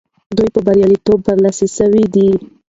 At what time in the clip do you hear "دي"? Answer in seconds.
2.13-2.29